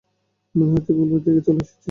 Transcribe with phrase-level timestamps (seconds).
[0.55, 1.75] মনেহচ্ছে ভুলভাল জায়গায় চলে এসেছি।